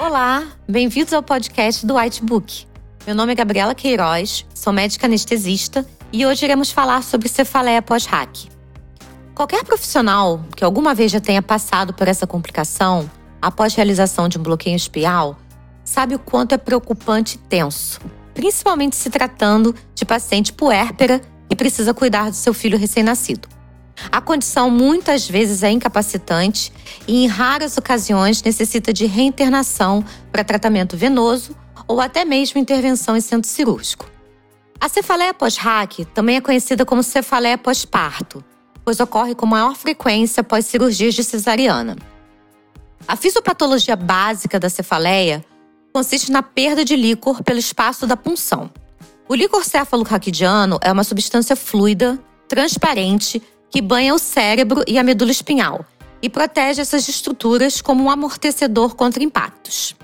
[0.00, 2.66] Olá, bem-vindos ao podcast do Whitebook.
[3.06, 8.48] Meu nome é Gabriela Queiroz, sou médica anestesista e hoje iremos falar sobre cefaleia pós-hack.
[9.34, 13.10] Qualquer profissional que alguma vez já tenha passado por essa complicação
[13.42, 15.36] após realização de um bloqueio espial
[15.84, 18.00] sabe o quanto é preocupante e tenso,
[18.32, 23.46] principalmente se tratando de paciente puérpera e precisa cuidar do seu filho recém-nascido.
[24.10, 26.72] A condição muitas vezes é incapacitante
[27.06, 33.20] e, em raras ocasiões, necessita de reinternação para tratamento venoso ou até mesmo intervenção em
[33.20, 34.08] centro cirúrgico.
[34.80, 38.42] A cefaleia pós-RAC também é conhecida como cefaleia pós-parto,
[38.84, 41.96] pois ocorre com maior frequência após cirurgias de cesariana.
[43.06, 45.44] A fisiopatologia básica da cefaleia
[45.92, 48.70] consiste na perda de líquor pelo espaço da punção.
[49.28, 55.30] O líquor céfalo-raquidiano é uma substância fluida, transparente, que banha o cérebro e a medula
[55.30, 55.84] espinhal
[56.22, 59.96] e protege essas estruturas como um amortecedor contra impactos.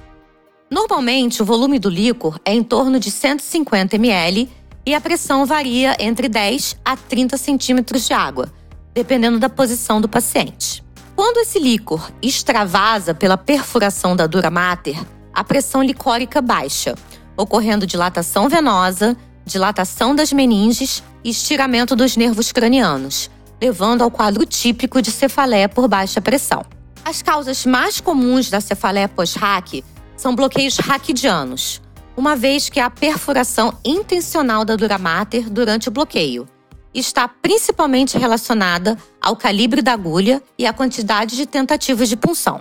[0.71, 4.49] Normalmente, o volume do líquor é em torno de 150 ml
[4.85, 8.53] e a pressão varia entre 10 a 30 centímetros de água,
[8.95, 10.83] dependendo da posição do paciente.
[11.15, 14.99] Quando esse líquor extravasa pela perfuração da dura mater,
[15.33, 16.95] a pressão licórica baixa,
[17.37, 23.31] ocorrendo dilatação venosa, dilatação das meninges e estiramento dos nervos cranianos,
[23.61, 26.65] levando ao quadro típico de cefaleia por baixa pressão.
[27.05, 29.85] As causas mais comuns da cefaleia pós-RAC
[30.17, 31.81] são bloqueios raquidianos,
[32.17, 36.49] uma vez que há perfuração intencional da dura mater durante o bloqueio.
[36.95, 42.61] Está principalmente relacionada ao calibre da agulha e à quantidade de tentativas de punção.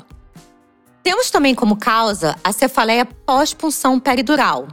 [1.02, 4.68] Temos também como causa a cefaleia pós-punção peridural,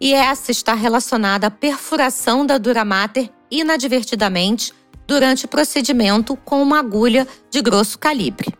[0.00, 4.72] e essa está relacionada à perfuração da dura mater inadvertidamente
[5.08, 8.54] durante o procedimento com uma agulha de grosso calibre.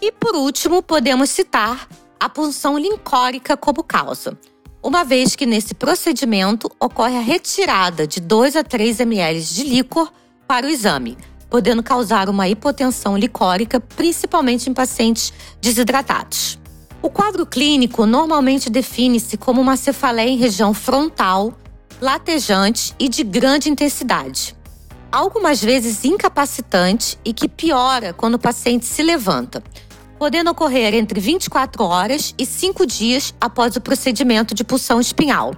[0.00, 1.88] E por último, podemos citar
[2.20, 4.38] a punção lincórica como causa,
[4.82, 10.12] uma vez que nesse procedimento ocorre a retirada de 2 a 3 ml de líquor
[10.46, 11.16] para o exame,
[11.48, 16.58] podendo causar uma hipotensão licórica, principalmente em pacientes desidratados.
[17.02, 21.54] O quadro clínico normalmente define-se como uma cefaleia em região frontal,
[22.00, 24.59] latejante e de grande intensidade.
[25.12, 29.60] Algumas vezes incapacitante e que piora quando o paciente se levanta,
[30.16, 35.52] podendo ocorrer entre 24 horas e 5 dias após o procedimento de pulsão espinhal.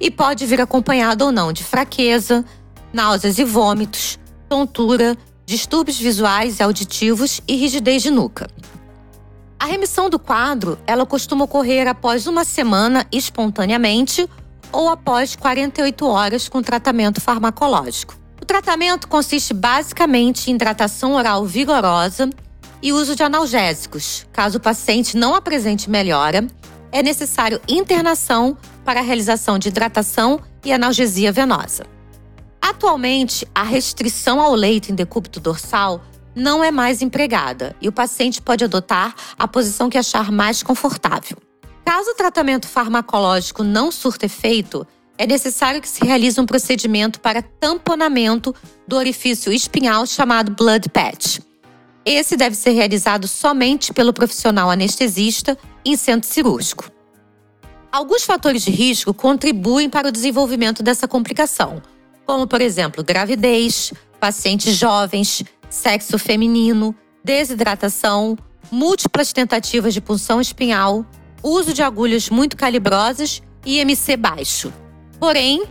[0.00, 2.42] E pode vir acompanhado ou não de fraqueza,
[2.90, 4.18] náuseas e vômitos,
[4.48, 5.14] tontura,
[5.44, 8.48] distúrbios visuais e auditivos e rigidez de nuca.
[9.60, 14.26] A remissão do quadro, ela costuma ocorrer após uma semana espontaneamente
[14.72, 18.25] ou após 48 horas com tratamento farmacológico.
[18.56, 22.30] Tratamento consiste basicamente em hidratação oral vigorosa
[22.82, 24.26] e uso de analgésicos.
[24.32, 26.46] Caso o paciente não apresente melhora,
[26.90, 31.84] é necessário internação para a realização de hidratação e analgesia venosa.
[32.58, 36.00] Atualmente, a restrição ao leito em decúbito dorsal
[36.34, 41.36] não é mais empregada e o paciente pode adotar a posição que achar mais confortável.
[41.84, 44.86] Caso o tratamento farmacológico não surta efeito,
[45.18, 48.54] é necessário que se realize um procedimento para tamponamento
[48.86, 51.38] do orifício espinhal chamado blood patch.
[52.04, 56.90] Esse deve ser realizado somente pelo profissional anestesista em centro cirúrgico.
[57.90, 61.82] Alguns fatores de risco contribuem para o desenvolvimento dessa complicação,
[62.24, 66.94] como, por exemplo, gravidez, pacientes jovens, sexo feminino,
[67.24, 68.36] desidratação,
[68.70, 71.06] múltiplas tentativas de punção espinhal,
[71.42, 74.72] uso de agulhas muito calibrosas e IMC baixo.
[75.18, 75.64] Porém,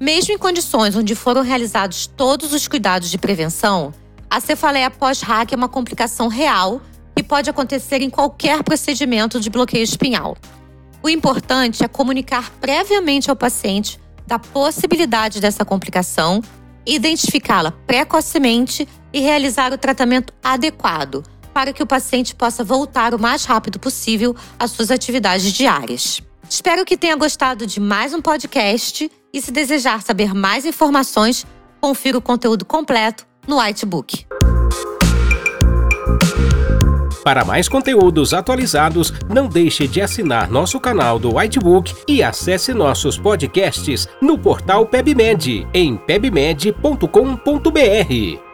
[0.00, 3.92] mesmo em condições onde foram realizados todos os cuidados de prevenção,
[4.28, 6.80] a cefaleia pós-hack é uma complicação real
[7.14, 10.36] que pode acontecer em qualquer procedimento de bloqueio espinhal.
[11.02, 16.42] O importante é comunicar previamente ao paciente da possibilidade dessa complicação,
[16.84, 21.22] identificá-la precocemente e realizar o tratamento adequado
[21.54, 26.20] para que o paciente possa voltar o mais rápido possível às suas atividades diárias.
[26.48, 31.44] Espero que tenha gostado de mais um podcast e se desejar saber mais informações,
[31.80, 34.26] confira o conteúdo completo no Whitebook.
[37.24, 43.18] Para mais conteúdos atualizados, não deixe de assinar nosso canal do Whitebook e acesse nossos
[43.18, 48.45] podcasts no portal PebMed em pebmed.com.br.